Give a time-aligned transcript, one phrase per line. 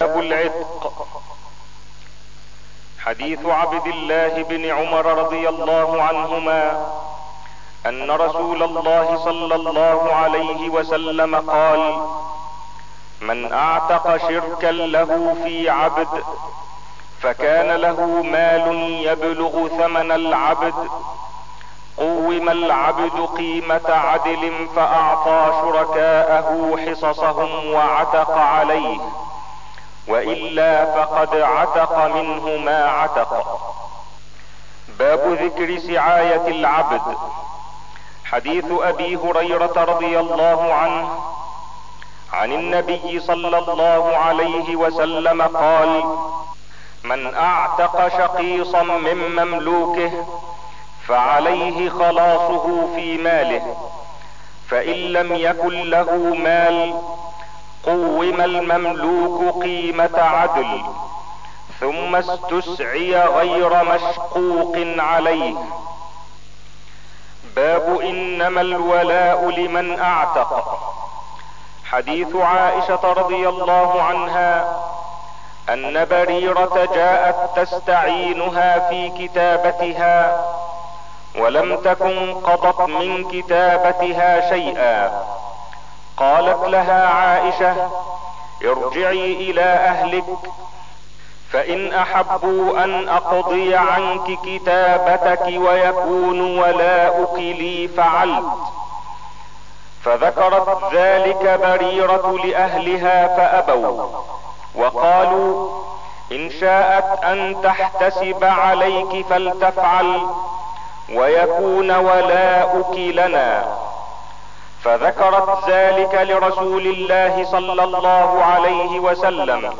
[0.00, 1.06] باب العتق.
[2.98, 6.86] حديث عبد الله بن عمر رضي الله عنهما
[7.86, 12.06] أن رسول الله صلى الله عليه وسلم قال
[13.20, 16.24] من أعتق شركا له في عبد
[17.20, 18.66] فكان له مال
[19.06, 20.74] يبلغ ثمن العبد
[21.96, 29.00] قوم العبد قيمة عدل فأعطى شركاءه حصصهم وعتق عليه.
[30.08, 33.60] وإلا فقد عتق منه ما عتق.
[34.98, 37.16] باب ذكر سعاية العبد.
[38.24, 41.08] حديث أبي هريرة رضي الله عنه
[42.32, 46.04] عن النبي صلى الله عليه وسلم قال
[47.04, 50.26] من أعتق شقيصا من مملوكه
[51.08, 53.76] فعليه خلاصه في ماله
[54.68, 56.94] فإن لم يكن له مال
[57.86, 60.82] قوم المملوك قيمة عدل
[61.80, 65.54] ثم استسعي غير مشقوق عليه.
[67.56, 70.78] باب إنما الولاء لمن أعتق.
[71.84, 74.76] حديث عائشة رضي الله عنها
[75.68, 80.44] أن بريرة جاءت تستعينها في كتابتها
[81.38, 85.24] ولم تكن قضت من كتابتها شيئا.
[86.16, 87.90] قالت لها عائشة
[88.64, 90.24] ارجعي إلى أهلك
[91.52, 98.44] فإن أحبوا أن أقضي عنك كتابتك ويكون ولاؤك لي فعلت.
[100.04, 104.06] فذكرت ذلك بريرة لأهلها فأبوا
[104.74, 105.82] وقالوا
[106.32, 110.20] إن شاءت أن تحتسب عليك فلتفعل
[111.14, 113.64] ويكون ولاؤك لنا
[114.84, 119.72] فذكرت ذلك لرسول الله صلى الله عليه وسلم.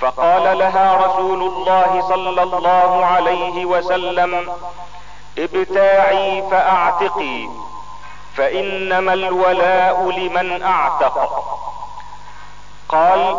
[0.00, 4.52] فقال لها رسول الله صلى الله عليه وسلم
[5.38, 7.48] ابتاعي فأعتقي
[8.36, 11.44] فإنما الولاء لمن أعتق.
[12.88, 13.36] قال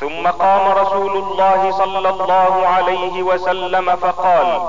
[0.00, 4.60] ثم قام رسول الله صلى الله عليه وسلم فقال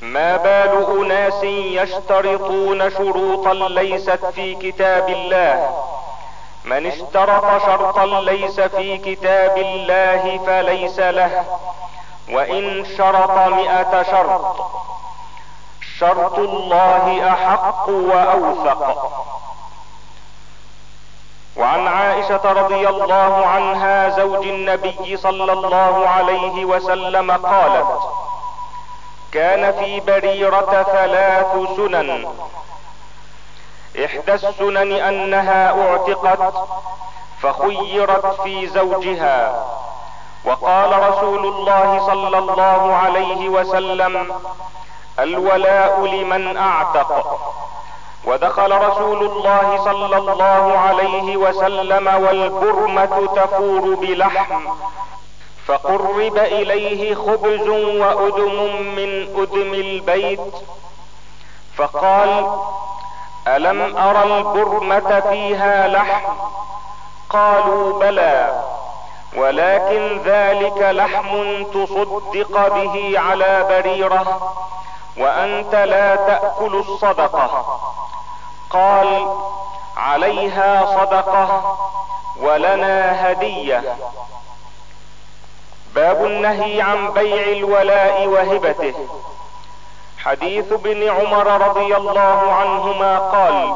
[0.00, 5.84] ما بال أناس يشترطون شروطا ليست في كتاب الله.
[6.64, 11.44] من اشترط شرطا ليس في كتاب الله فليس له.
[12.30, 14.56] وإن شرط مئة شرط
[15.98, 19.12] شرط الله أحق وأوثق.
[21.56, 28.19] وعن عائشة رضي الله عنها زوج النبي صلى الله عليه وسلم قالت
[29.32, 32.26] كان في بريرة ثلاث سنن.
[34.04, 36.54] إحدى السنن أنها أعتقت
[37.42, 39.66] فخيرت في زوجها.
[40.44, 44.40] وقال رسول الله صلى الله عليه وسلم
[45.18, 47.40] الولاء لمن أعتق.
[48.24, 54.66] ودخل رسول الله صلى الله عليه وسلم والبرمة تفور بلحم.
[55.70, 60.40] فقرب إليه خبز وادم من آدم البيت.
[61.76, 62.58] فقال
[63.48, 66.32] ألم ارى البرمة فيها لحم؟
[67.30, 68.62] قالوا بلى.
[69.36, 74.52] ولكن ذلك لحم تصدق به على بريرة
[75.18, 77.80] وأنت لا تأكل الصدقة.
[78.70, 79.36] قال
[79.96, 81.76] عليها صدقة
[82.40, 83.96] ولنا هدية.
[85.94, 88.94] باب النهي عن بيع الولاء وهبته.
[90.18, 93.74] حديث ابن عمر رضي الله عنهما قال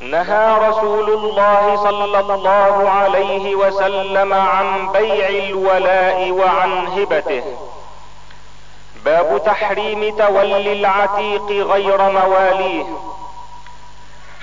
[0.00, 7.42] نهى رسول الله صلى الله عليه وسلم عن بيع الولاء وعن هبته.
[9.04, 12.84] باب تحريم تولي العتيق غير مواليه.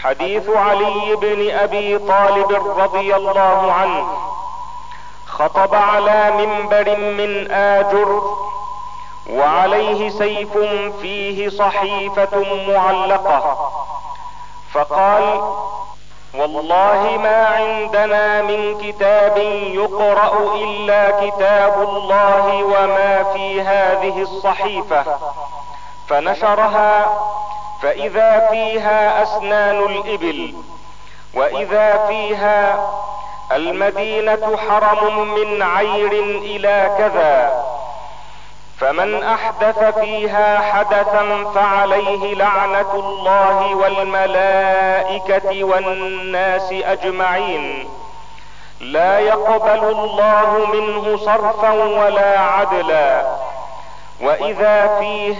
[0.04, 4.34] حديث علي بن أبي طالب رضي الله عنه.
[5.40, 8.36] خطب على منبر من آجر
[9.30, 10.57] وعليه سيف
[11.01, 13.71] فيه صحيفة معلقة.
[14.74, 15.42] فقال
[16.36, 19.38] والله ما عندنا من كتاب
[19.74, 25.06] يقرأ إلا كتاب الله وما في هذه الصحيفة.
[26.07, 27.18] فنشرها
[27.81, 30.56] فإذا فيها أسنان الإبل
[31.33, 32.89] وإذا فيها
[33.51, 36.12] المدينة حرم من عير
[36.42, 37.63] إلى كذا
[38.80, 47.89] فمن أحدث فيها حدثا فعليه لعنة الله والملائكة والناس أجمعين.
[48.80, 53.36] لا يقبل الله منه صرفا ولا عدلا.
[54.21, 55.36] وإذا فيه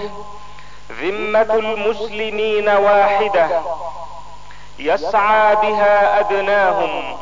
[1.01, 3.48] ذمة المسلمين واحدة
[4.80, 7.18] يسعى بها أدناهم.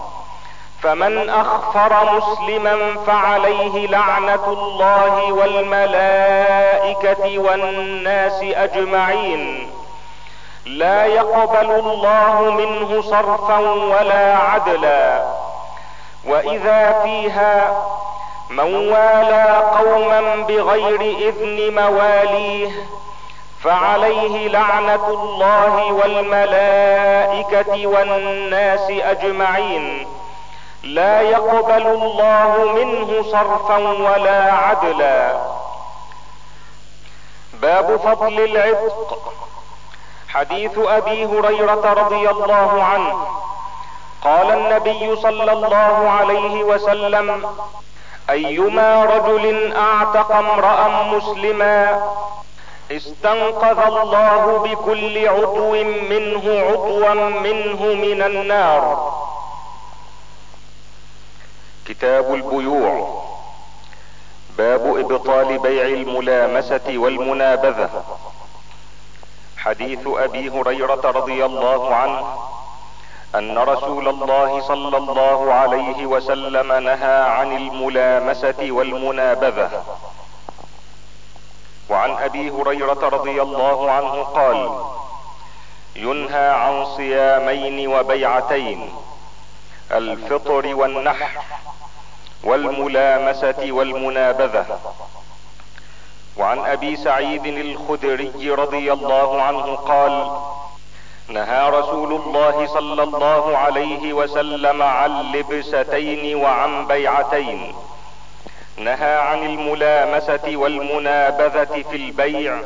[0.83, 9.71] فمن أخفر مسلما فعليه لعنة الله والملائكة والناس أجمعين.
[10.65, 15.23] لا يقبل الله منه صرفا ولا عدلا.
[16.27, 17.85] وإذا فيها
[18.49, 22.71] من والى قوما بغير إذن مواليه
[23.63, 30.07] فعليه لعنة الله والملائكة والناس أجمعين.
[30.83, 35.41] لا يقبل الله منه صرفا ولا عدلا.
[37.53, 39.33] باب فضل العتق.
[40.27, 43.27] حديث أبي هريرة رضي الله عنه.
[44.21, 47.45] قال النبي صلى الله عليه وسلم
[48.29, 52.03] أيما رجل أعتق امرأ مسلما
[52.91, 55.71] استنقذ الله بكل عضو
[56.11, 59.13] منه عضوا منه من النار.
[61.87, 63.23] كتاب البيوع.
[64.57, 68.03] باب إبطال بيع الملامسة والمنابذة.
[69.57, 72.37] حديث أبي هريرة رضي الله عنه
[73.35, 79.83] أن رسول الله صلى الله عليه وسلم نهى عن الملامسة والمنابذة.
[81.89, 84.69] وعن أبي هريرة رضي الله عنه قال
[85.95, 88.89] ينهى عن صيامين وبيعتين.
[89.97, 91.29] الفطر والنحر
[92.43, 94.79] والملامسة والمنابذة.
[96.37, 100.37] وعن أبي سعيد الخدري رضي الله عنه قال
[101.27, 107.75] نهى رسول الله صلى الله عليه وسلم عن لبستين وعن بيعتين.
[108.77, 112.61] نهى عن الملامسة والمنابذة في البيع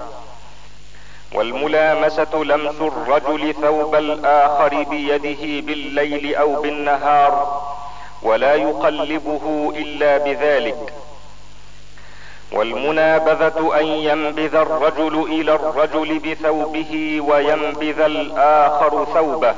[1.38, 7.62] والملامسة لمس الرجل ثوب الآخر بيده بالليل أو بالنهار
[8.24, 10.94] ولا يقلبه إلا بذلك.
[12.52, 19.56] والمنابذة أن ينبذ الرجل إلى الرجل بثوبه وينبذ الآخر ثوبه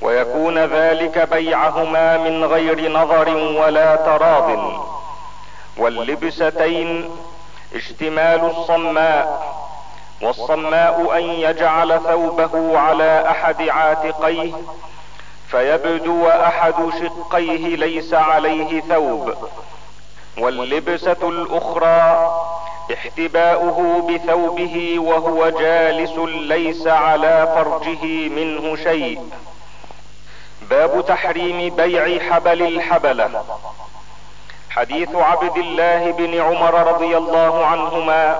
[0.00, 4.50] ويكون ذلك بيعهما من غير نظر ولا تراض.
[5.78, 7.10] واللبستين
[7.74, 9.56] اشتمال الصماء
[10.22, 14.52] والصماء أن يجعل ثوبه على أحد عاتقيه
[15.48, 19.34] فيبدو احد شقيه ليس عليه ثوب.
[20.38, 22.30] واللبسة الأخرى
[22.94, 29.30] احتباؤه بثوبه وهو جالس ليس على فرجه منه شيء.
[30.70, 33.44] باب تحريم بيع حبل الحبلة.
[34.70, 38.36] حديث عبد الله بن عمر رضي الله عنهما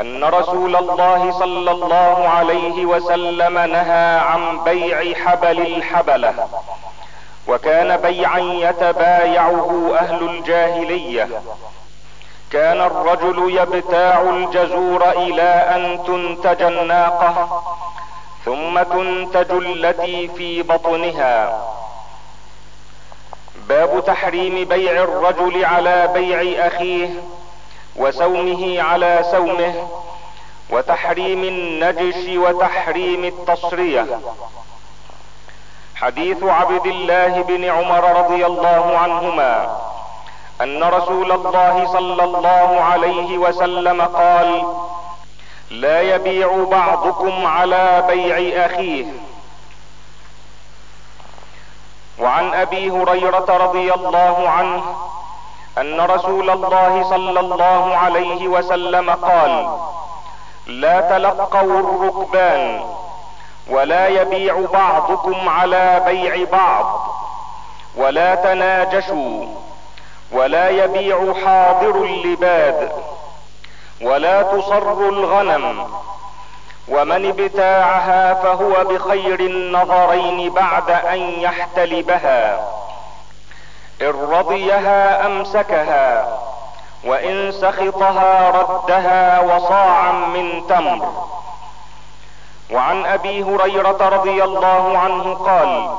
[0.00, 6.48] أن رسول الله صلى الله عليه وسلم نهى عن بيع حبل الحبلة
[7.48, 11.28] وكان بيعا يتبايعه أهل الجاهلية.
[12.52, 17.62] كان الرجل يبتاع الجزور إلى أن تنتج الناقة
[18.44, 21.62] ثم تنتج التي في بطنها.
[23.68, 27.08] باب تحريم بيع الرجل على بيع أخيه.
[27.96, 29.88] وسومه على سومه
[30.70, 34.20] وتحريم النجش وتحريم التصرية.
[35.94, 39.80] حديث عبد الله بن عمر رضي الله عنهما
[40.60, 44.64] أن رسول الله صلى الله عليه وسلم قال
[45.70, 49.06] لا يبيع بعضكم على بيع أخيه.
[52.18, 54.96] وعن أبي هريرة رضي الله عنه
[55.78, 59.78] أن رسول الله صلى الله عليه وسلم قال
[60.66, 62.84] لا تلقوا الركبان
[63.70, 67.10] ولا يبيع بعضكم على بيع بعض
[67.96, 69.46] ولا تناجشوا
[70.32, 72.92] ولا يبيع حاضر اللباد
[74.02, 75.86] ولا تصر الغنم
[76.88, 82.68] ومن ابتاعها فهو بخير النظرين بعد أن يحتلبها.
[84.02, 86.38] إن رضيها أمسكها
[87.04, 91.08] وإن سخطها ردها وصاعا من تمر.
[92.72, 95.90] وعن أبي هريرة رضي الله عنه قال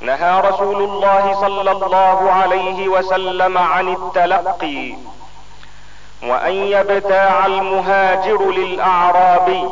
[0.00, 4.94] نهى رسول الله صلى الله عليه وسلم عن التلقي
[6.22, 9.68] وأن يبتاع المهاجر للأعرابي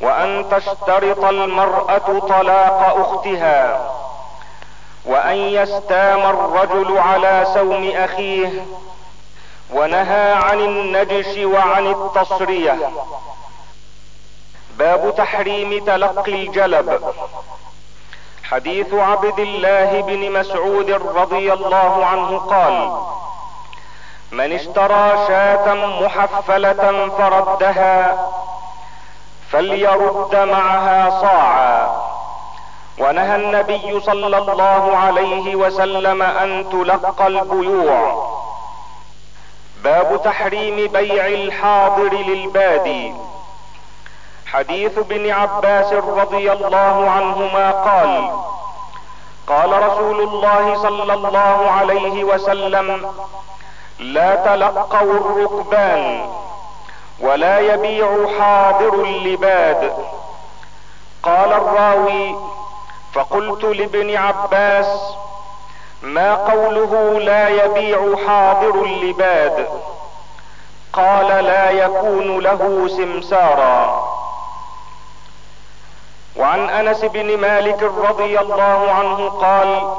[0.00, 3.80] وأن تشترط المرأة طلاق أختها.
[5.06, 8.66] وأن يستام الرجل على سوم أخيه
[9.72, 12.90] ونهى عن النجش وعن التصرية.
[14.78, 17.14] باب تحريم تلقي الجلب.
[18.44, 23.02] حديث عبد الله بن مسعود رضي الله عنه قال
[24.32, 28.28] من اشترى شاة محفلة فردها
[29.50, 32.11] فليرد معها صاعا.
[32.98, 38.32] ونهى النبي صلى الله عليه وسلم أن تلقى البيوع.
[39.84, 43.14] باب تحريم بيع الحاضر للبادي.
[44.46, 48.30] حديث ابن عباس رضي الله عنهما قال
[49.46, 53.12] قال رسول الله صلى الله عليه وسلم
[53.98, 56.30] لا تلقوا الركبان
[57.20, 59.92] ولا يبيع حاضر اللباد.
[61.22, 62.36] قال الراوي
[63.12, 64.86] فقلت لابن عباس
[66.02, 69.68] ما قوله لا يبيع حاضر اللباد؟
[70.92, 74.12] قال لا يكون له سمسارا.
[76.36, 79.94] وعن أنس بن مالك رضي الله عنه قال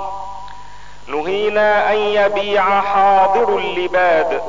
[1.07, 4.41] نهينا أن يبيع حاضر اللباد.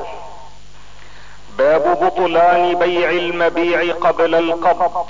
[1.59, 5.07] باب بطلان بيع المبيع قبل القبض.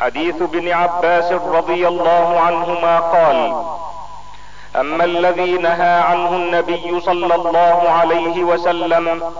[0.00, 3.64] حديث ابن عباس رضي الله عنهما قال
[4.76, 9.32] أما الذي نهى عنه النبي صلى الله عليه وسلم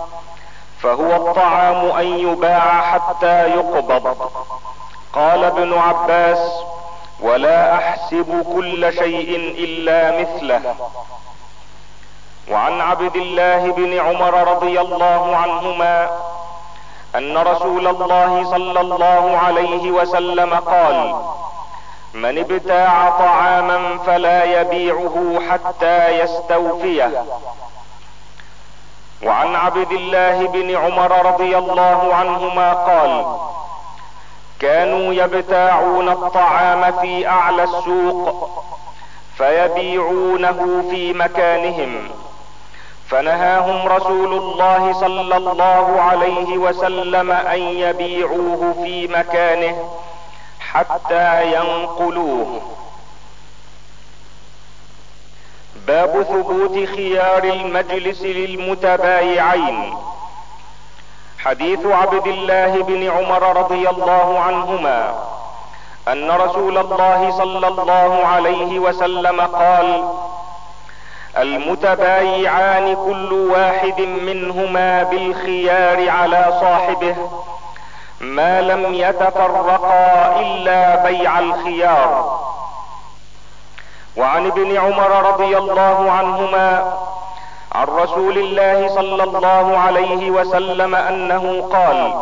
[0.81, 4.17] فهو الطعام أن يباع حتى يقبض.
[5.13, 6.51] قال ابن عباس
[7.19, 10.75] ولا أحسب كل شيء إلا مثله.
[12.51, 16.09] وعن عبد الله بن عمر رضي الله عنهما
[17.15, 21.15] أن رسول الله صلى الله عليه وسلم قال
[22.13, 27.23] من ابتاع طعاما فلا يبيعه حتى يستوفيه.
[29.23, 33.25] وعن عبد الله بن عمر رضي الله عنهما قال
[34.59, 38.49] كانوا يبتاعون الطعام في أعلى السوق
[39.37, 42.09] فيبيعونه في مكانهم.
[43.11, 49.89] فنهاهم رسول الله صلى الله عليه وسلم أن يبيعوه في مكانه
[50.59, 52.61] حتى ينقلوه.
[55.87, 59.97] باب ثبوت خيار المجلس للمتبايعين.
[61.39, 65.23] حديث عبد الله بن عمر رضي الله عنهما
[66.07, 70.03] أن رسول الله صلى الله عليه وسلم قال
[71.37, 77.15] المتبايعان كل واحد منهما بالخيار على صاحبه
[78.21, 82.39] ما لم يتفرقا إلا بيع الخيار.
[84.17, 86.93] وعن ابن عمر رضي الله عنهما
[87.71, 92.13] عن رسول الله صلى الله عليه وسلم أنه قال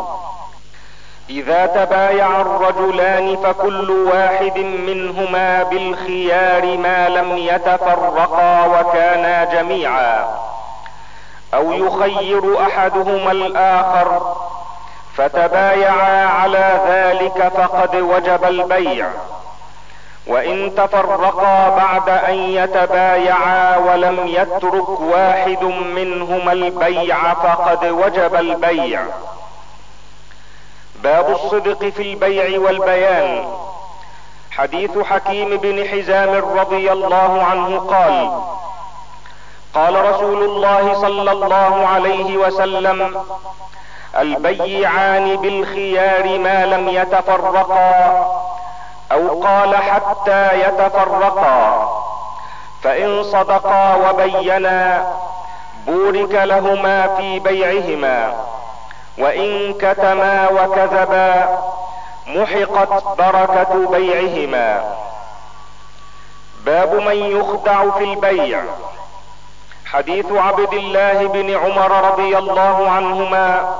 [1.30, 10.36] إذا تبايع الرجلان فكل واحد منهما بالخيار ما لم يتفرقا وكانا جميعا.
[11.54, 14.36] أو يخير أحدهما الآخر.
[15.16, 19.06] فتبايعا على ذلك فقد وجب البيع.
[20.26, 29.00] وإن تفرقا بعد أن يتبايعا ولم يترك واحد منهما البيع فقد وجب البيع.
[31.02, 33.44] باب الصدق في البيع والبيان.
[34.50, 38.42] حديث حكيم بن حزام رضي الله عنه قال
[39.74, 43.24] قال رسول الله صلى الله عليه وسلم
[44.18, 47.90] البيعان بالخيار ما لم يتفرقا
[49.12, 51.88] أو قال حتى يتفرقا
[52.82, 55.12] فإن صدقا وبينا
[55.86, 58.34] بورك لهما في بيعهما.
[59.20, 61.58] وإن كتما وكذبا
[62.26, 64.94] محقت بركة بيعهما.
[66.64, 68.62] باب من يخدع في البيع.
[69.86, 73.74] حديث عبد الله بن عمر رضي الله عنهما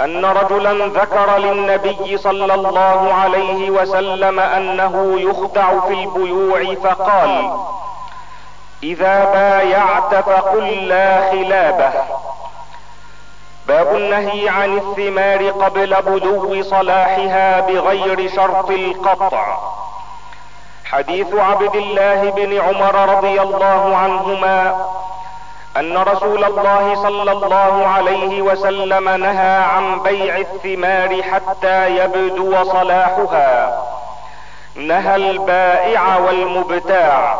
[0.00, 7.50] أن رجلا ذكر للنبي صلى الله عليه وسلم أنه يخدع في البيوع فقال
[8.82, 11.92] إذا بايعت فقل لا خلابة.
[13.68, 19.58] باب النهي عن الثمار قبل بدو صلاحها بغير شرط القطع.
[20.84, 24.86] حديث عبد الله بن عمر رضي الله عنهما
[25.76, 33.82] أن رسول الله صلى الله عليه وسلم نهى عن بيع الثمار حتى يبدو صلاحها.
[34.76, 37.38] نهى البائع والمبتاع.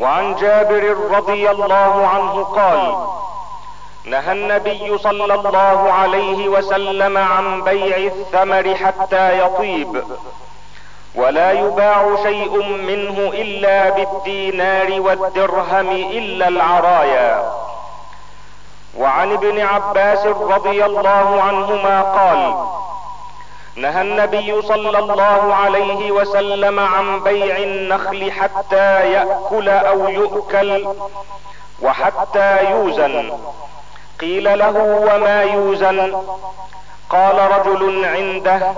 [0.00, 2.94] وعن جابر رضي الله عنه قال
[4.04, 10.02] نهى النبي صلى الله عليه وسلم عن بيع الثمر حتى يطيب.
[11.14, 17.52] ولا يباع شيء منه إلا بالدينار والدرهم إلا العرايا.
[18.98, 22.54] وعن ابن عباس رضي الله عنهما قال
[23.76, 30.88] نهى النبي صلى الله عليه وسلم عن بيع النخل حتى يأكل أو يؤكل
[31.82, 33.32] وحتى يوزن.
[34.22, 34.76] قيل له
[35.08, 36.22] وما يوزن؟
[37.10, 38.72] قال رجل عنده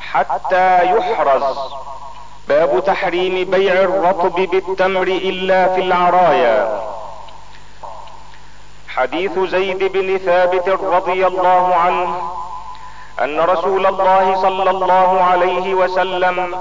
[0.00, 1.58] حتى يحرز.
[2.48, 6.80] باب تحريم بيع الرطب بالتمر إلا في العرايا.
[8.88, 12.30] حديث زيد بن ثابت رضي الله عنه
[13.22, 16.54] أن رسول الله صلى الله عليه وسلم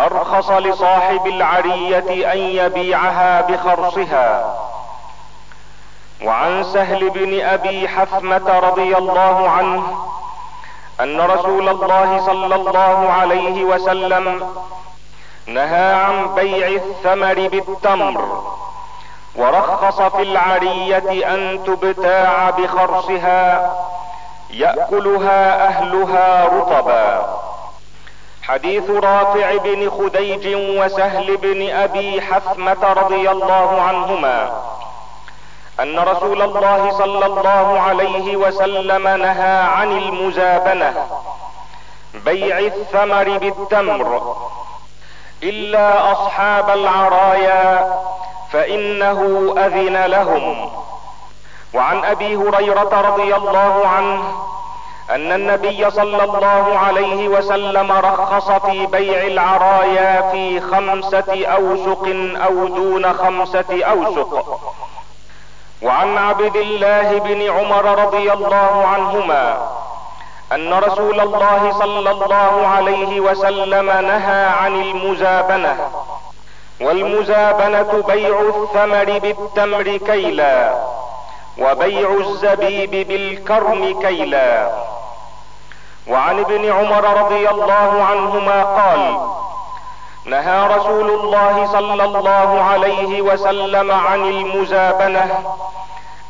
[0.00, 4.55] أرخص لصاحب العرية أن يبيعها بخرصها.
[6.24, 9.82] وعن سهل بن أبي حثمه رضي الله عنه
[11.00, 14.46] أن رسول الله صلى الله عليه وسلم
[15.46, 18.42] نهى عن بيع الثمر بالتمر
[19.36, 23.72] ورخص في العرية أن تبتاع بخرصها
[24.50, 27.36] يأكلها أهلها رطبا.
[28.42, 34.50] حديث رافع بن خديج وسهل بن أبي حثمه رضي الله عنهما.
[35.80, 41.06] أن رسول الله صلى الله عليه وسلم نهى عن المزابنة
[42.24, 44.36] بيع الثمر بالتمر.
[45.42, 47.94] إلا أصحاب العرايا
[48.52, 50.70] فإنه أذن لهم.
[51.74, 54.22] وعن أبي هريرة رضي الله عنه
[55.10, 62.04] أن النبي صلى الله عليه وسلم رخص في بيع العرايا في خمسة أوسق
[62.46, 64.60] أو دون خمسة أوسق.
[65.82, 69.68] وعن عبد الله بن عمر رضي الله عنهما
[70.52, 75.76] أن رسول الله صلى الله عليه وسلم نهى عن المزابنة
[76.80, 80.74] والمزابنة بيع الثمر بالتمر كيلا
[81.58, 84.70] وبيع الزبيب بالكرم كيلا.
[86.08, 89.18] وعن ابن عمر رضي الله عنهما قال
[90.26, 95.44] نهى رسول الله صلى الله عليه وسلم عن المزابنة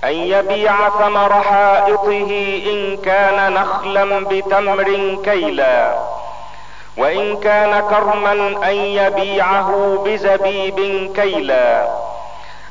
[0.05, 2.21] أن يبيع ثمر حائطه
[2.71, 5.95] إن كان نخلا بتمر كيلا
[6.97, 8.33] وإن كان كرما
[8.71, 11.89] أن يبيعه بزبيب كيلا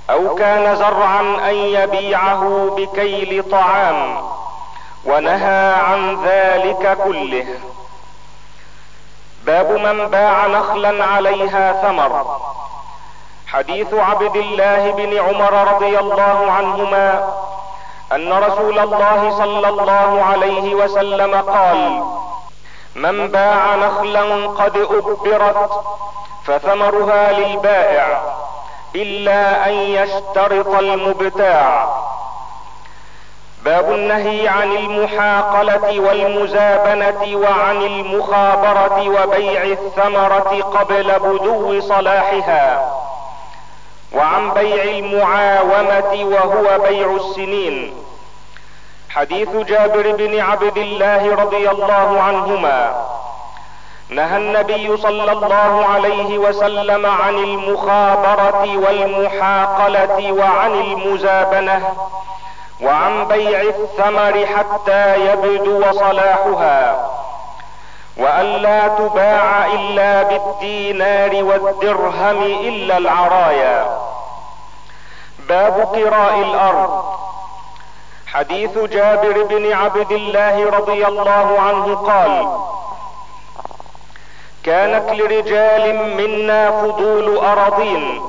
[0.10, 4.18] أو كان زرعا أن يبيعه بكيل طعام
[5.06, 7.46] ونهى عن ذلك كله.
[9.46, 12.40] باب من باع نخلا عليها ثمر.
[13.48, 17.34] حديث عبد الله بن عمر رضي الله عنهما
[18.12, 22.04] أن رسول الله صلى الله عليه وسلم قال
[22.96, 25.72] من باع نخلا قد أبرت
[26.46, 28.22] فثمرها للبائع
[28.96, 31.88] إلا أن يشترط المبتاع.
[33.86, 42.94] باب النهي عن المحاقلة والمزابنة وعن المخابرة وبيع الثمرة قبل بدو صلاحها.
[44.14, 47.94] وعن بيع المعاومة وهو بيع السنين.
[49.10, 53.06] حديث جابر بن عبد الله رضي الله عنهما.
[54.10, 61.94] نهى النبي صلى الله عليه وسلم عن المخابرة والمحاقلة وعن المزابنة
[62.82, 67.10] وعن بيع الثمر حتى يبدو صلاحها
[68.18, 74.00] وأن لا تباع إلا بالدينار والدرهم إلا العرايا.
[75.50, 77.04] باب قراء الأرض.
[78.28, 82.48] حديث جابر بن عبد الله رضي الله عنه قال
[84.64, 88.22] كانت لرجال منا فضول أراضين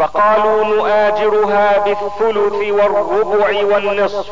[0.00, 4.26] فقالوا نؤاجرها بالثلث والربع والنصف.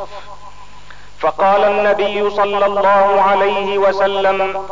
[1.20, 4.66] فقال النبي صلى الله عليه وسلم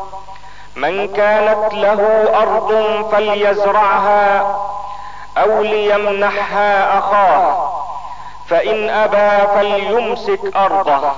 [0.76, 2.00] من كانت له
[2.42, 2.70] أرض
[3.12, 4.56] فليزرعها
[5.38, 7.72] أو ليمنحها أخاه
[8.48, 11.12] فإن أبى فليمسك أرضه.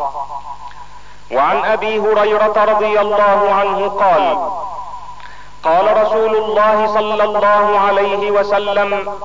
[1.32, 4.38] وعن أبي هريرة رضي الله عنه قال
[5.62, 9.18] قال رسول الله صلى الله عليه وسلم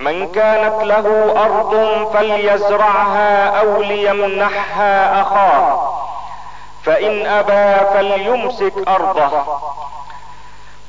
[0.00, 1.74] من كانت له أرض
[2.14, 5.92] فليزرعها أو ليمنحها أخاه.
[6.84, 9.30] فإن أبى فليمسك أرضه.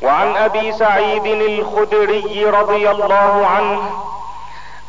[0.01, 3.81] وعن أبي سعيد الخدري رضي الله عنه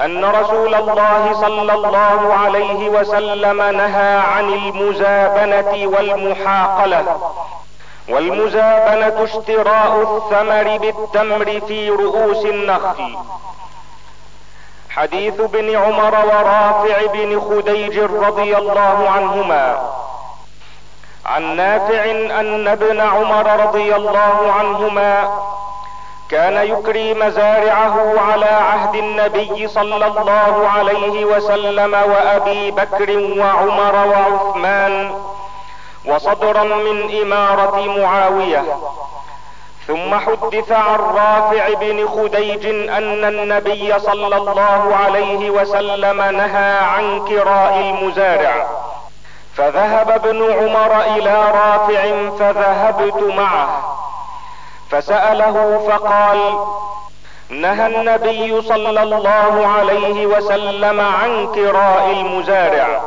[0.01, 7.33] أن رسول الله صلى الله عليه وسلم نهى عن المزابنة والمحاقلة.
[8.09, 13.17] والمزابنة اشتراء الثمر بالتمر في رؤوس النخل.
[14.97, 19.91] حديث ابن عمر ورافع بن خديج رضي الله عنهما.
[21.27, 22.05] عن نافع
[22.41, 25.39] أن ابن عمر رضي الله عنهما
[26.31, 35.15] كان يكري مزارعه على عهد النبي صلى الله عليه وسلم وأبي بكر وعمر وعثمان
[36.05, 38.65] وصدرا من إمارة معاوية.
[39.93, 47.77] ثم حدث عن رافع بن خديج أن النبي صلى الله عليه وسلم نهى عن كراء
[47.81, 48.67] المزارع.
[49.57, 52.03] فذهب ابن عمر إلى رافع
[52.39, 53.97] فذهبت معه.
[54.91, 56.67] فسأله فقال
[57.51, 63.01] نهى النبي صلى الله عليه وسلم عن كراء المزارع.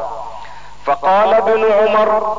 [0.86, 2.38] فقال ابن عمر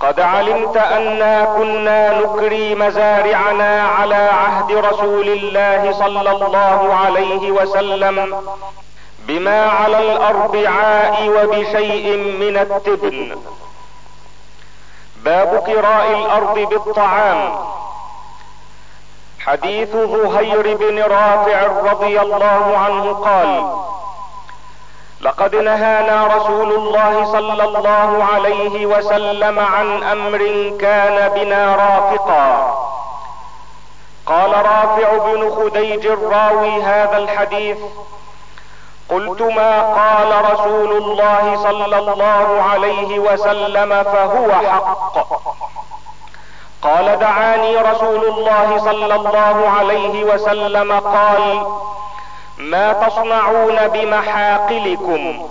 [0.00, 8.42] قد علمت أنا كنا نكري مزارعنا على عهد رسول الله صلى الله عليه وسلم
[9.18, 13.36] بما على الأربعاء وبشيء من التبن.
[15.16, 17.52] باب كراء الأرض بالطعام.
[19.40, 23.80] حديث ظهير بن رافع رضي الله عنه قال
[25.22, 30.38] لقد نهانا رسول الله صلى الله عليه وسلم عن أمر
[30.80, 32.76] كان بنا رافقا.
[34.26, 37.78] قال رافع بن خديج راوي هذا الحديث
[39.08, 45.18] قلت ما قال رسول الله صلى الله عليه وسلم فهو حق.
[46.82, 51.66] قال دعاني رسول الله صلى الله عليه وسلم قال
[52.60, 55.48] ما تصنعون بمحاقلكم؟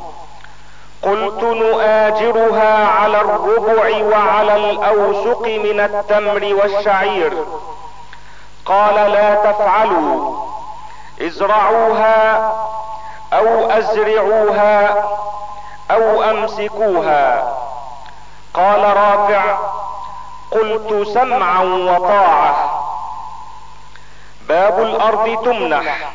[1.03, 7.45] قلت نؤاجرها على الربع وعلى الأوسق من التمر والشعير.
[8.65, 10.45] قال لا تفعلوا.
[11.21, 12.53] ازرعوها
[13.33, 15.03] أو أزرعوها
[15.91, 17.53] أو أمسكوها.
[18.53, 19.57] قال رافع.
[20.51, 22.83] قلت سمعا وطاعة.
[24.47, 26.11] باب الأرض تمنح.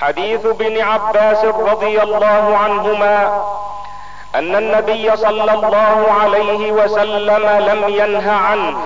[0.00, 3.42] حديث ابن عباس رضي الله عنهما
[4.34, 8.78] أن النبي صلى الله عليه وسلم لم يه عنه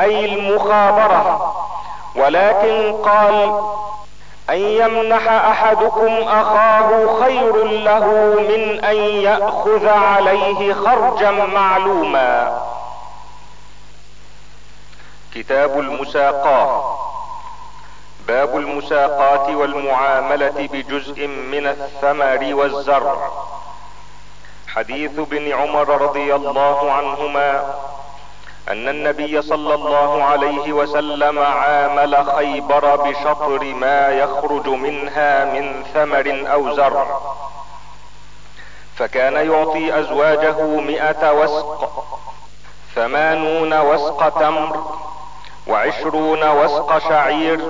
[0.00, 1.54] أي المخابرة
[2.16, 3.60] ولكن قال
[4.50, 8.06] أن يمنح أحدكم أخاه خير له
[8.48, 12.62] من أن يأخذ عليه خرجا معلوما.
[15.34, 16.98] كتاب المساقاة.
[18.28, 23.30] باب المساقات والمعاملة بجزء من الثمر والزرع.
[24.68, 27.74] حديث ابن عمر رضي الله عنهما
[28.68, 36.74] أن النبي صلى الله عليه وسلم عامل خيبر بشطر ما يخرج منها من ثمر أو
[36.76, 37.20] زرع.
[38.96, 41.90] فكان يعطي أزواجه مئة وسق
[42.94, 44.84] ثمانون وسق تمر
[45.66, 47.60] وعشرون وسق شعير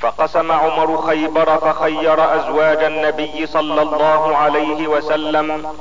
[0.00, 5.74] فقسم عمر خيبر فخير أزواج النبي صلى الله عليه وسلم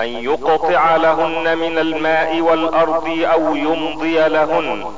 [0.00, 4.94] أن يقطع لهن من الماء والأرض أو يمضي لهن.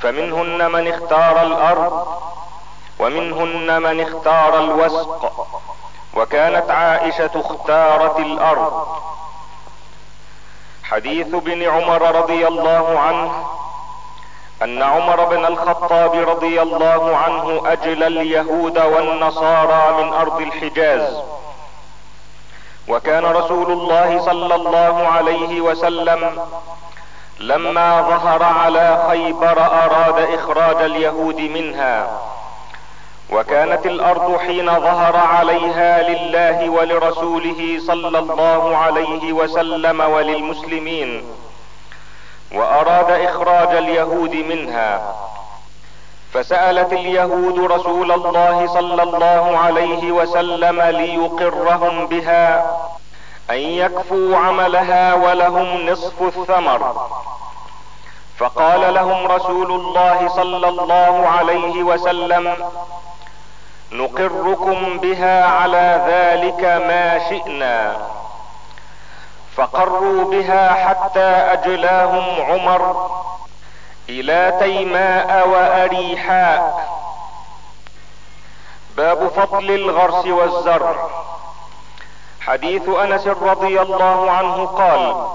[0.00, 2.06] فمنهن من اختار الأرض
[2.98, 5.32] ومنهن من اختار الوسق.
[6.14, 8.86] وكانت عائشة اختارت الأرض.
[10.82, 13.46] حديث ابن عمر رضي الله عنه
[14.64, 21.22] أن عمر بن الخطاب رضي الله عنه أجل اليهود والنصارى من أرض الحجاز.
[22.88, 26.46] وكان رسول الله صلى الله عليه وسلم
[27.40, 32.20] لما ظهر على خيبر أراد إخراج اليهود منها.
[33.30, 41.24] وكانت الأرض حين ظهر عليها لله ولرسوله صلى الله عليه وسلم وللمسلمين.
[42.54, 45.14] وأراد إخراج اليهود منها.
[46.32, 52.66] فسألت اليهود رسول الله صلى الله عليه وسلم ليقرهم بها
[53.50, 57.08] أن يكفوا عملها ولهم نصف الثمر.
[58.38, 62.56] فقال لهم رسول الله صلى الله عليه وسلم
[63.92, 67.96] نقركم بها على ذلك ما شئنا.
[69.64, 73.10] فقروا بها حتى أجلاهم عمر
[74.08, 76.88] إلى تيماء وأريحاء.
[78.96, 81.08] باب فضل الغرس والزرع
[82.40, 85.26] حديث أنس رضي الله عنه قال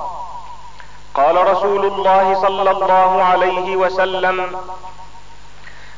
[1.13, 4.55] قال رسول الله صلى الله عليه وسلم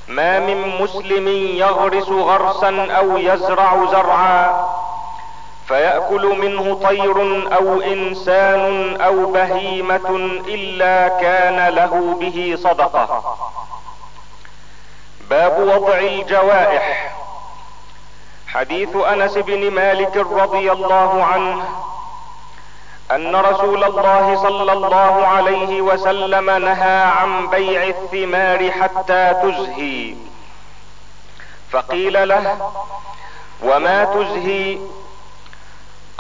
[0.07, 4.70] ما من مسلم يغرس غرسا أو يزرع زرعا
[5.71, 7.17] فيأكل منه طير
[7.55, 10.09] أو إنسان أو بهيمة
[10.47, 13.37] إلا كان له به صدقة.
[15.29, 17.15] باب وضع الجوائح.
[18.47, 21.63] حديث أنس بن مالك رضي الله عنه
[23.11, 30.15] أن رسول الله صلى الله عليه وسلم نهى عن بيع الثمار حتى تزهي.
[31.71, 32.71] فقيل له
[33.63, 34.77] وما تزهي؟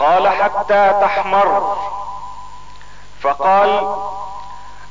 [0.01, 1.77] قال حتى تحمر.
[3.21, 3.95] فقال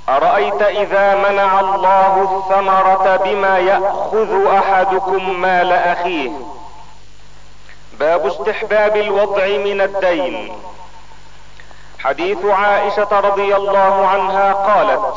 [0.08, 6.30] أرأيت إذا منع الله الثمرة بما يأخذ أحدكم مال أخيه؟
[7.92, 10.52] باب استحباب الوضع من الدين.
[11.98, 15.14] حديث عائشة رضي الله عنها قالت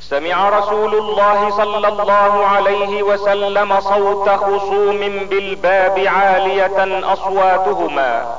[0.00, 4.98] سمع رسول الله صلى الله عليه وسلم صوت خصوم
[5.30, 8.36] بالباب عالية أصواتهما.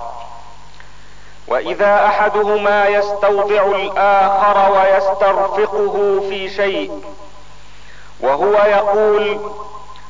[1.48, 7.02] وإذا أحدهما يستوضع الآخر ويسترفقه في شيء
[8.22, 9.40] وهو يقول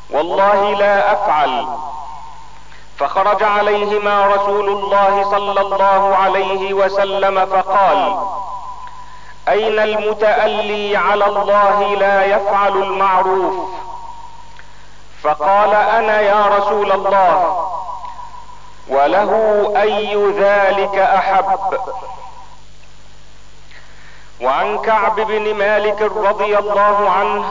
[0.10, 1.68] والله لا أفعل.
[2.98, 8.18] فخرج عليهما رسول الله صلى الله عليه وسلم فقال
[9.50, 13.70] أين المتألي على الله لا يفعل المعروف؟
[15.24, 17.68] فقال أنا يا رسول الله.
[18.90, 19.32] وله
[19.82, 21.78] أي ذلك أحب.
[24.42, 27.46] وعن كعب بن مالك رضي الله عنه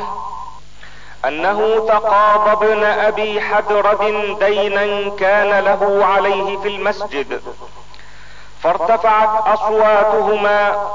[1.24, 3.98] أنه تقاضى ابن أبي حدرد
[4.38, 7.42] دينا كان له عليه في المسجد
[8.62, 10.88] فارتفعت أصواتهما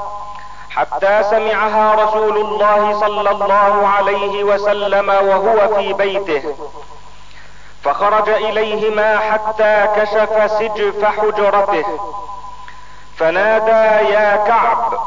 [0.70, 6.56] حتى سمعها رسول الله صلى الله عليه وسلم وهو في بيته.
[7.84, 12.00] فخرج إليهما حتى كشف سجف حجرته.
[13.16, 14.98] فنادى يا كعب.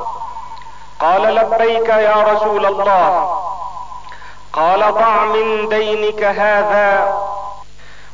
[1.00, 3.38] قال لبيك يا رسول الله.
[4.54, 7.18] قال ضع من دينك هذا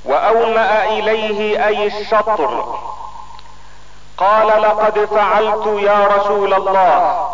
[0.05, 2.79] وأومأ إليه أي الشطر.
[4.17, 7.27] قال لقد فعلت يا رسول الله.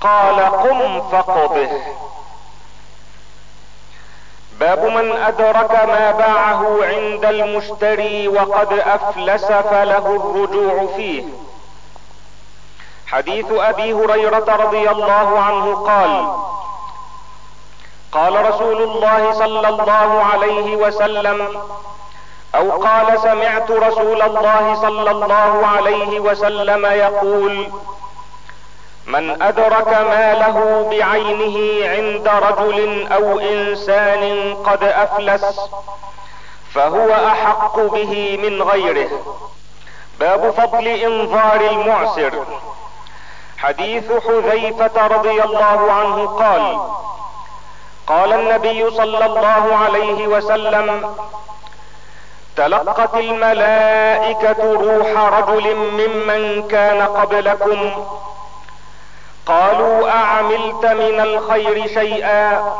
[0.00, 1.70] قال قم فقضه.
[4.62, 11.24] باب من أدرك ما باعه عند المشتري وقد أفلس فله الرجوع فيه.
[13.06, 16.34] حديث أبي هريرة رضي الله عنه قال
[18.12, 21.48] قال رسول الله صلى الله عليه وسلم
[22.54, 27.66] أو قال سمعت رسول الله صلى الله عليه وسلم يقول
[29.06, 35.60] من أدرك ماله بعينه عند رجل أو إنسان قد أفلس
[36.74, 39.08] فهو أحق به من غيره.
[40.20, 42.32] باب فضل إنظار المعسر.
[43.58, 46.78] حديث حذيفة رضي الله عنه قال
[48.06, 51.14] قال النبي صلى الله عليه وسلم
[52.56, 58.04] تلقت الملائكة روح رجل ممن كان قبلكم
[59.46, 62.74] قالوا أعملت من الخير شيئا؟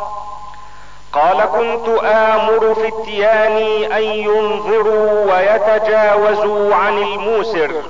[1.13, 7.83] قال كنت آمر فتياني أن ينظروا ويتجاوزوا عن الموسر.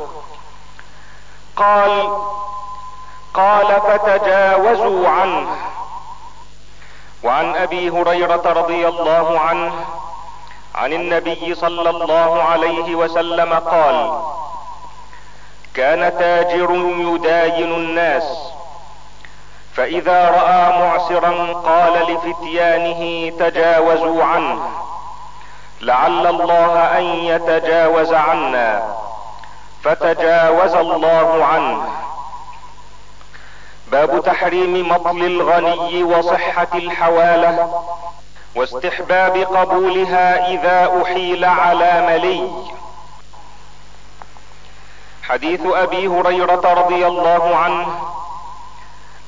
[1.56, 2.08] قال
[3.34, 5.46] قال فتجاوزوا عنه.
[7.24, 9.72] وعن أبي هريرة رضي الله عنه
[10.74, 14.22] عن النبي صلى الله عليه وسلم قال
[15.74, 18.51] كان تاجر يداين الناس.
[19.76, 24.70] فإذا رأى معسرا قال لفتيانه تجاوزوا عنه.
[25.80, 28.94] لعل الله أن يتجاوز عنا.
[29.82, 31.88] فتجاوز الله عنه.
[33.86, 37.82] باب تحريم مطل الغني وصحة الحوالة.
[38.54, 42.50] واستحباب قبولها إذا أحيل على ملي.
[45.22, 47.86] حديث أبي هريرة رضي الله عنه.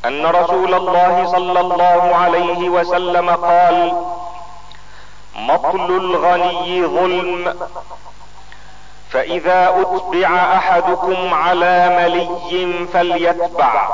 [0.06, 4.04] أن رسول الله صلى الله عليه وسلم قال
[5.36, 7.54] مطل الغني ظلم
[9.10, 13.88] فإذا أتبع أحدكم على ملي فليتبع.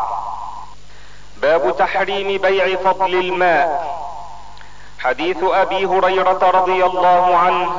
[1.43, 4.01] باب تحريم بيع فضل الماء.
[4.99, 7.71] حديث أبي هريرة رضي الله عنه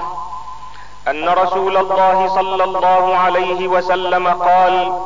[1.07, 5.01] أن رسول الله صلى الله عليه وسلم قال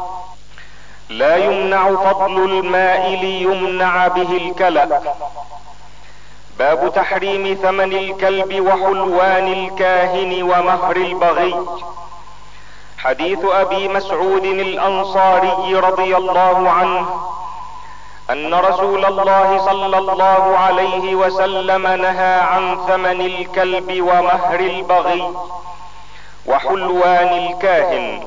[1.09, 5.01] لا يمنع فضل الماء ليمنع به الكلا
[6.59, 11.55] باب تحريم ثمن الكلب وحلوان الكاهن ومهر البغي.
[12.97, 17.05] حديث أبي مسعود الأنصاري رضي الله عنه
[18.29, 25.33] أن رسول الله صلى الله عليه وسلم نهى عن ثمن الكلب ومهر البغي
[26.45, 28.23] وحلوان الكاهن.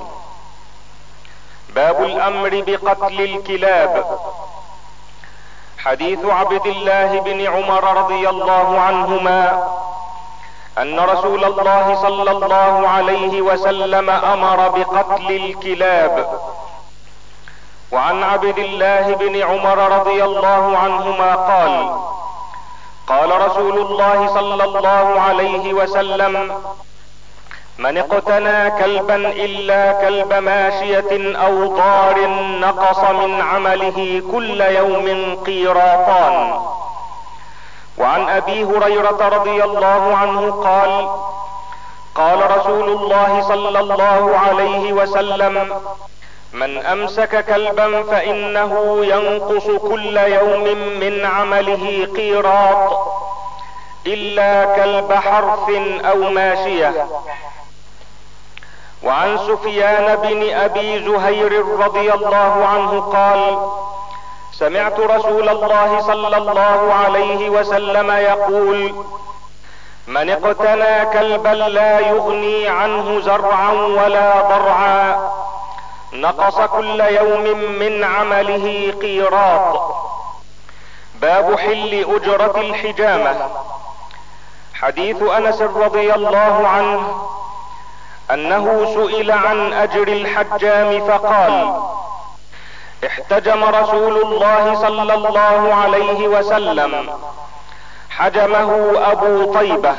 [1.74, 4.18] باب الأمر بقتل الكلاب.
[5.78, 9.68] حديث عبد الله بن عمر رضي الله عنهما
[10.78, 16.40] أن رسول الله صلى الله عليه وسلم أمر بقتل الكلاب.
[17.92, 21.96] وعن عبد الله بن عمر رضي الله عنهما قال
[23.06, 26.62] قال رسول الله صلى الله عليه وسلم
[27.78, 32.26] من اقتنى كلبا إلا كلب ماشية أو ضار
[32.60, 36.60] نقص من عمله كل يوم قيراطان.
[37.98, 41.08] وعن أبي هريرة رضي الله عنه قال
[42.14, 45.80] قال رسول الله صلى الله عليه وسلم
[46.52, 50.64] من أمسك كلبا فإنه ينقص كل يوم
[51.00, 52.98] من عمله قيراط
[54.06, 55.68] إلا كلب حرث
[56.04, 57.06] أو ماشية.
[59.08, 63.58] وعن سفيان بن أبي زهير رضي الله عنه قال
[64.52, 69.04] سمعت رسول الله صلى الله عليه وسلم يقول
[70.06, 75.30] من اقتنى كلبا لا يغني عنه زرعا ولا ضرعا
[76.12, 77.44] نقص كل يوم
[77.78, 79.94] من عمله قيراط.
[81.14, 83.36] باب حل أجرة الحجامة.
[84.74, 87.28] حديث أنس رضي الله عنه
[88.30, 91.80] أنه سئل عن أجر الحجام فقال
[93.06, 97.10] احتجم رسول الله صلى الله عليه وسلم
[98.10, 99.94] حجمه أبو طيبة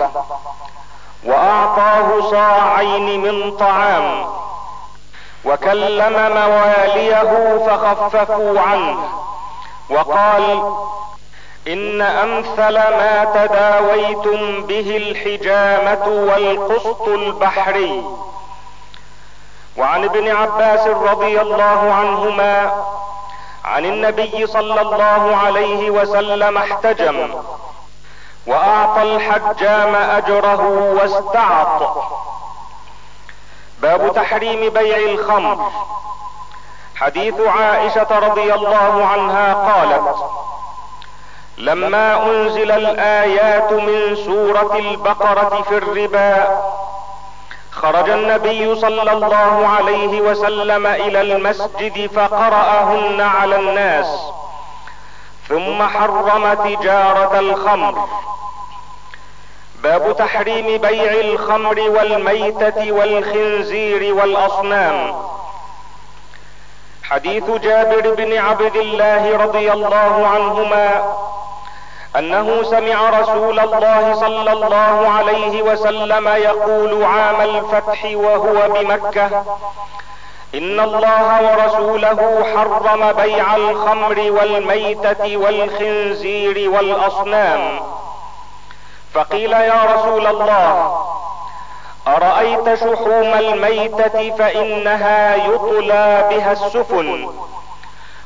[1.26, 4.26] وأعطاه صاعين من طعام
[5.46, 8.98] وكلم مواليه فخففوا عنه
[9.90, 10.74] وقال
[11.70, 18.04] إن أمثل ما تداويتم به الحجامة والقسط البحري.
[19.78, 22.84] وعن ابن عباس رضي الله عنهما
[23.66, 27.30] عن النبي صلى الله عليه وسلم احتجم
[28.48, 30.62] وأعطى الحجام أجره
[31.02, 31.98] واستعط.
[33.82, 35.72] باب تحريم بيع الخمر.
[36.96, 40.16] حديث عائشة رضي الله عنها قالت
[41.60, 46.62] لما أنزل الآيات من سورة البقرة في الربا
[47.72, 54.08] خرج النبي صلى الله عليه وسلم إلى المسجد فقرأهن على الناس
[55.50, 58.08] ثم حرم تجارة الخمر.
[59.84, 65.16] باب تحريم بيع الخمر والميتة والخنزير والأصنام.
[67.04, 71.14] حديث جابر بن عبد الله رضي الله عنهما
[72.18, 79.44] أنه سمع رسول الله صلى الله عليه وسلم يقول عام الفتح وهو بمكة
[80.56, 87.80] إن الله ورسوله حرم بيع الخمر والميتة والخنزير والأصنام.
[89.14, 90.98] فقيل يا رسول الله
[92.08, 97.30] أرأيت شحوم الميتة فإنها يطلى بها السفن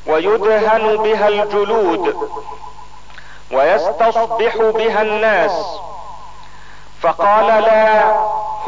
[0.08, 2.30] ويدهن بها الجلود؟
[3.54, 5.80] ويستصبح بها الناس.
[7.02, 8.04] فقال لا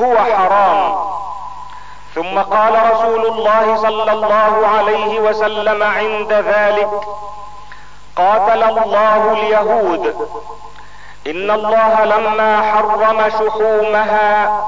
[0.02, 0.96] هو حرام.
[2.16, 6.90] ثم قال رسول الله صلى الله عليه وسلم عند ذلك
[8.16, 10.30] قاتل الله اليهود.
[11.28, 14.64] إن الله لما حرم شحومها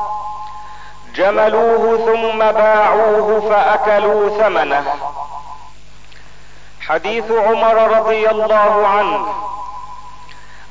[1.16, 4.86] جملوه ثم باعوه فأكلوا ثمنه.
[6.88, 9.28] حديث عمر رضي الله عنه.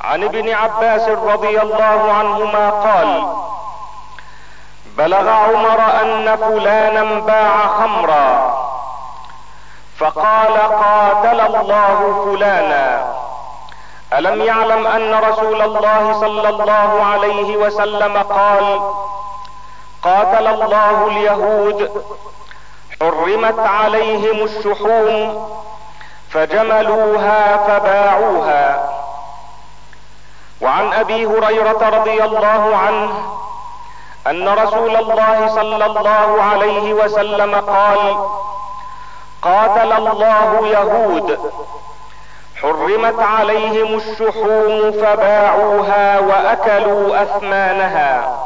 [0.06, 3.26] عن ابن عباس رضي الله عنهما قال
[4.98, 8.56] بلغ عمر أن فلانا باع خمرا
[9.98, 13.14] فقال قاتل الله فلانا.
[14.12, 18.80] ألم يعلم أن رسول الله صلى الله عليه وسلم قال
[20.02, 22.04] قاتل الله اليهود
[23.00, 25.48] حرمت عليهم الشحوم
[26.30, 28.88] فجملوها فباعوها.
[30.60, 33.10] وعن أبي هريرة رضي الله عنه
[34.26, 38.28] أن رسول الله صلى الله عليه وسلم قال
[39.42, 41.52] قاتل الله يهود
[42.62, 48.38] حرمت عليهم الشحوم فباعوها وأكلوا أثمانها.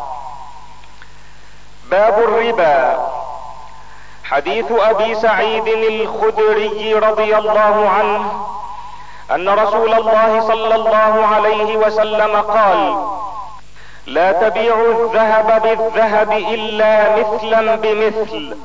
[1.90, 3.08] باب الربا.
[4.24, 8.46] حديث أبي سعيد الخدري رضي الله عنه
[9.30, 13.06] أن رسول الله صلى الله عليه وسلم قال
[14.06, 18.56] لا تبيعوا الذهب بالذهب إلا مثلا بمثل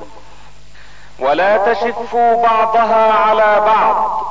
[1.19, 4.25] ولا تشفوا بعضها على بعض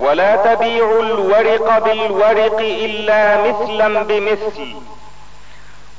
[0.00, 4.76] ولا تبيعوا الورق بالورق إلا مثلا بمثل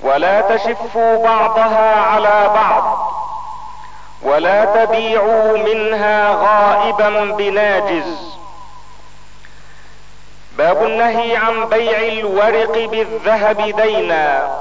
[0.04, 3.12] ولا تشفوا بعضها على بعض
[4.24, 8.41] ولا تبيعوا منها غائبا بناجز.
[10.58, 14.58] باب النهي عن بيع الورق بالذهب دينا.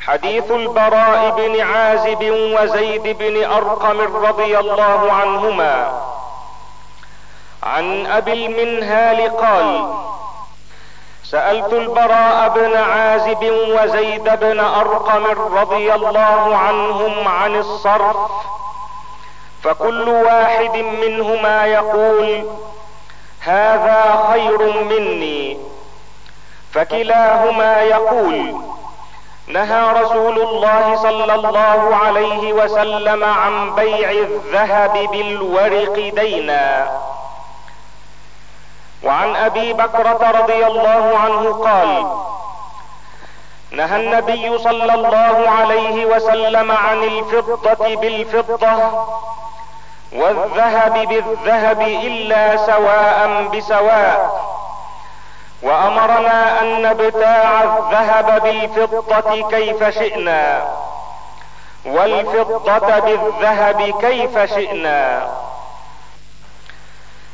[0.00, 2.30] حديث البراء بن عازب
[2.60, 6.02] وزيد بن أرقم رضي الله عنهما.
[7.62, 9.94] عن أبي المنهال قال
[11.24, 15.24] سألت البراء بن عازب وزيد بن أرقم
[15.56, 18.16] رضي الله عنهم عن الصرف
[19.62, 22.46] فكل واحد منهما يقول
[23.46, 25.58] هذا خير مني.
[26.72, 28.54] فكلاهما يقول
[29.46, 36.90] نهى رسول الله صلى الله عليه وسلم عن بيع الذهب بالورق دينا.
[39.02, 42.06] وعن أبي بكرة رضي الله عنه قال
[43.70, 49.06] نهى النبي صلى الله عليه وسلم عن الفضة بالفضة
[50.12, 54.46] والذهب بالذهب إلا سواء بسواء.
[55.62, 60.68] وأمرنا أن نبتاع الذهب بالفضة كيف شئنا.
[61.86, 65.28] والفضة بالذهب كيف شئنا.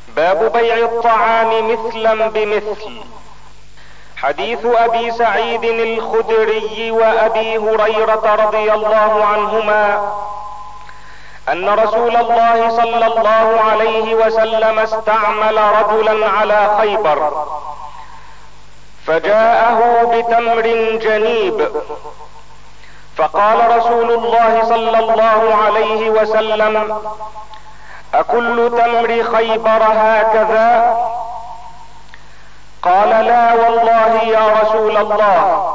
[0.07, 3.01] باب بيع الطعام مثلا بمثل.
[4.17, 10.13] حديث أبي سعيد الخدري وأبي هريرة رضي الله عنهما
[11.51, 17.45] أن رسول الله صلى الله عليه وسلم استعمل رجلا على خيبر
[19.07, 20.61] فجاءه بتمر
[20.97, 21.67] جنيب
[23.17, 26.97] فقال رسول الله صلى الله عليه وسلم
[28.13, 30.97] أكل تمر خيبر هكذا؟
[32.83, 35.73] قال لا والله يا رسول الله.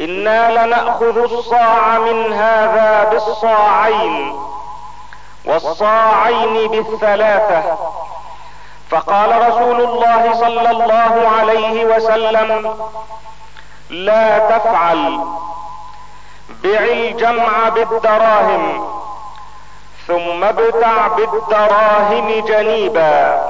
[0.00, 4.36] أنا لناخذ الصاع من هذا بالصاعين
[5.44, 7.78] والصاعين بالثلاثه
[8.90, 12.74] فقال رسول الله صلى الله عليه وسلم
[13.90, 15.20] لا تفعل
[16.64, 18.88] بع الجمع بالدراهم
[20.06, 23.49] ثم ابتع بالدراهم جنيبا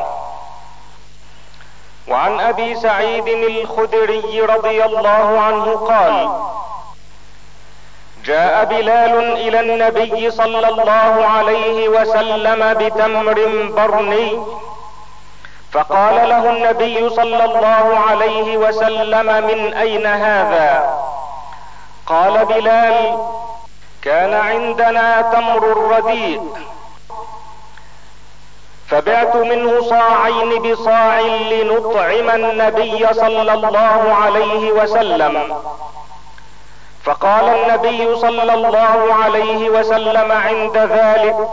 [2.08, 6.30] وعن أبي سعيد الخدري رضي الله عنه قال
[8.24, 13.34] جاء بلال إلى النبي صلى الله عليه وسلم بتمر
[13.76, 14.42] برني
[15.72, 20.94] فقال له النبي صلى الله عليه وسلم من أين هذا؟
[22.06, 23.18] قال بلال
[24.02, 26.42] كان عندنا تمر رديء
[28.90, 35.56] فبعت منه صاعين بصاع لنطعم النبي صلى الله عليه وسلم.
[37.04, 41.48] فقال النبي صلى الله عليه وسلم عند ذلك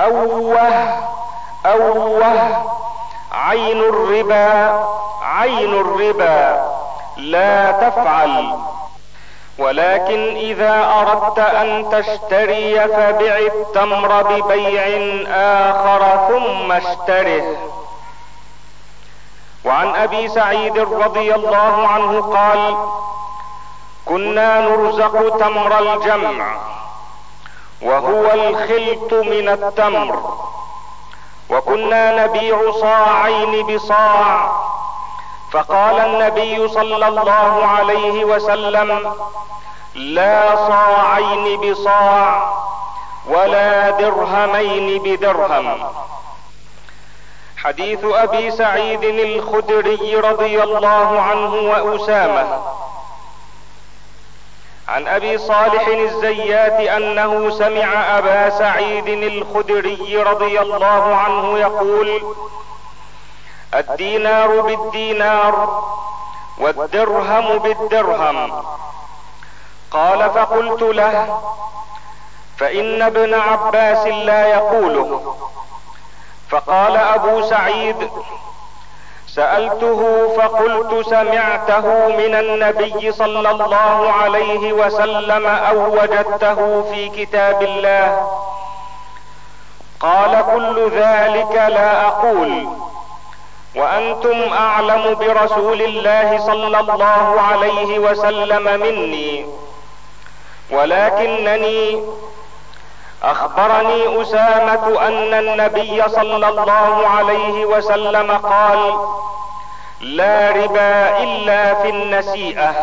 [0.00, 0.60] أوه
[1.66, 2.24] أوه
[3.32, 4.84] عين الربا
[5.22, 6.72] عين الربا
[7.16, 8.58] لا تفعل.
[9.58, 14.82] ولكن إذا أردت أن تشتري فبع التمر ببيع
[15.28, 17.56] آخر ثم اشتره.
[19.64, 22.76] وعن أبي سعيد رضي الله عنه قال
[24.06, 26.56] كنا نرزق تمر الجمع
[27.82, 30.38] وهو الخلط من التمر
[31.50, 34.50] وكنا نبيع صاعين بصاع
[35.52, 39.14] فقال النبي صلى الله عليه وسلم
[39.94, 42.52] لا صاعين بصاع
[43.28, 45.78] ولا درهمين بدرهم.
[47.56, 52.62] حديث أبي سعيد الخدري رضي الله عنه وأسامة.
[54.88, 62.22] عن أبي صالح الزيات أنه سمع أبا سعيد الخدري رضي الله عنه يقول
[63.74, 65.82] الدينار بالدينار
[66.58, 68.64] والدرهم بالدرهم.
[69.90, 71.40] قال فقلت له
[72.58, 75.36] فإن ابن عباس لا يقوله.
[76.50, 78.10] فقال أبو سعيد
[79.26, 88.30] سألته فقلت سمعته من النبي صلى الله عليه وسلم أو وجدته في كتاب الله.
[90.00, 92.68] قال كل ذلك لا أقول.
[93.76, 99.46] وأنتم أعلم برسول الله صلى الله عليه وسلم مني.
[100.70, 102.02] ولكنني
[103.22, 109.08] أخبرني أسامة أن النبي صلى الله عليه وسلم قال
[110.00, 112.74] لا ربا إلا في النسيئة.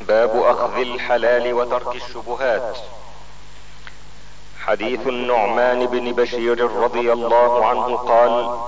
[0.00, 2.76] باب أخذ الحلال وترك الشبهات.
[4.66, 8.58] حديث النعمان بن بشير رضي الله عنه قال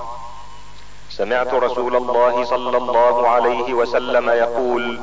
[1.09, 4.99] سمعت رسول الله صلى الله عليه وسلم يقول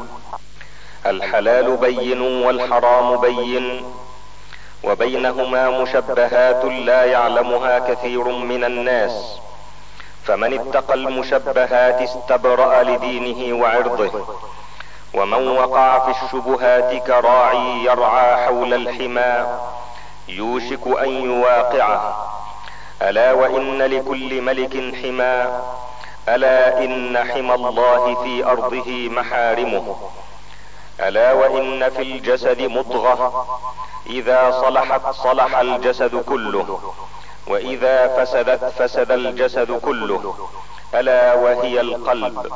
[1.07, 3.85] الحلال بين والحرام بين
[4.85, 9.39] وبينهما مشبهات لا يعلمها كثير من الناس
[10.25, 14.25] فمن اتقى المشبهات استبرأ لدينه وعرضه
[15.15, 19.47] ومن وقع في الشبهات كراعي يرعى حول الحمى
[20.37, 22.29] يوشك أن يواقعه.
[23.03, 25.61] ألا وإن لكل ملك حمى
[26.29, 29.97] ألا إن حمى الله في أرضه محارمه.
[31.01, 33.47] ألا وإن في الجسد مضغة.
[34.07, 36.95] إذا صلحت صلح الجسد كله.
[37.47, 40.35] وإذا فسدت فسد الجسد كله.
[40.95, 42.53] ألا وهي القلب.